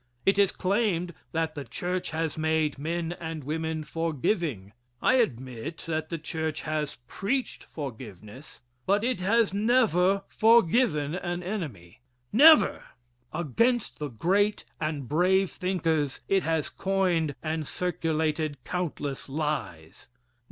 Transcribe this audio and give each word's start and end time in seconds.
It 0.25 0.39
is 0.39 0.51
claimed 0.51 1.13
that 1.31 1.53
the 1.53 1.63
church 1.63 2.09
has 2.09 2.35
made 2.35 2.79
men 2.79 3.11
and 3.19 3.43
women 3.43 3.83
forgiving. 3.83 4.73
I 4.99 5.17
admit 5.17 5.77
that 5.85 6.09
the 6.09 6.17
church 6.17 6.61
has 6.63 6.97
preached 7.05 7.63
forgiveness, 7.65 8.61
but 8.87 9.03
it 9.03 9.19
has 9.19 9.53
never 9.53 10.23
forgiven 10.27 11.13
an 11.13 11.43
enemy 11.43 12.01
never. 12.33 12.83
Against 13.31 13.99
the 13.99 14.09
great 14.09 14.65
and 14.79 15.07
brave 15.07 15.51
thinkers 15.51 16.21
it 16.27 16.41
has 16.41 16.67
coined 16.67 17.35
and 17.43 17.67
circulated 17.67 18.57
countless 18.63 19.29
lies. 19.29 20.07